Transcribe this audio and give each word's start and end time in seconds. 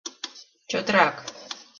Чотрак 0.69 1.15